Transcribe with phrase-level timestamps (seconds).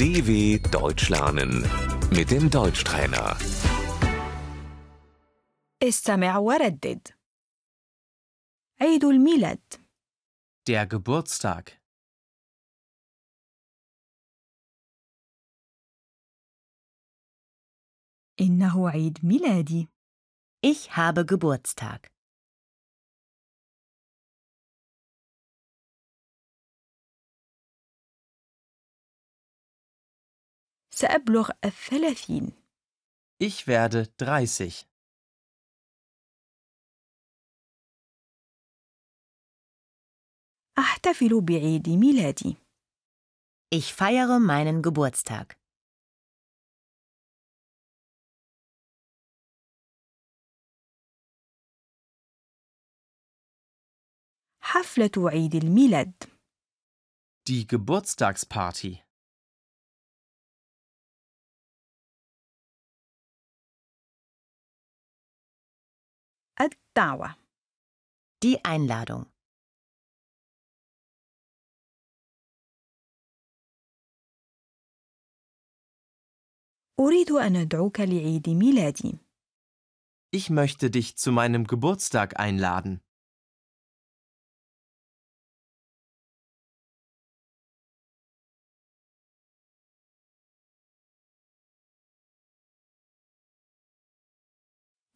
[0.00, 1.52] DW Deutsch lernen
[2.10, 3.36] mit dem Deutschtrainer.
[5.82, 7.08] استمع وردد
[8.80, 9.60] عيد الميلاد
[10.68, 11.70] Der Geburtstag.
[18.40, 19.88] إنه عيد ميلادي
[20.66, 22.10] Ich habe Geburtstag.
[30.90, 32.52] سأبلغ الثلاثين
[33.42, 34.86] Ich werde 30.
[40.78, 42.56] أحتفل بعيد ميلادي
[43.74, 45.56] Ich feiere meinen Geburtstag.
[54.60, 56.24] حفلة عيد الميلاد
[57.48, 59.02] Die Geburtstagsparty.
[66.90, 67.34] الدعوة
[68.44, 69.26] Die Einladung.
[77.00, 79.18] أريد أن أدعوك لعيد ميلادي
[80.34, 83.00] Ich möchte dich zu meinem Geburtstag einladen.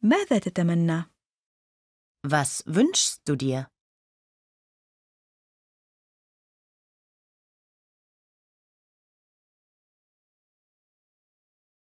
[0.03, 1.03] ماذا تتمنى؟
[2.25, 3.67] Was wünschst du dir?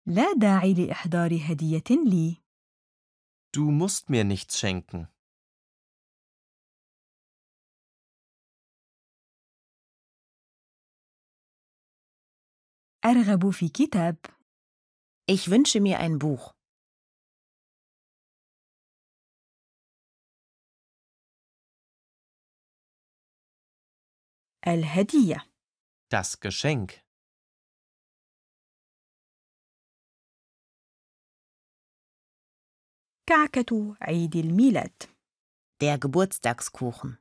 [0.06, 2.36] لا داعي لإحضار هدية لي
[3.56, 5.06] Du musst mir nichts schenken.
[13.04, 14.16] أرغب في كتاب
[15.26, 16.54] Ich wünsche mir ein Buch.
[24.66, 25.46] الهدية
[26.14, 26.92] Das Geschenk.
[33.26, 35.02] كعكة عيد الميلاد
[35.80, 37.18] Der Geburtstagskuchen.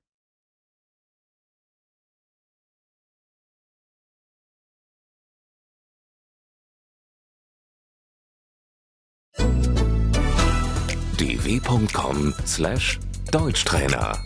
[12.94, 14.24] dw.com/deutschtrainer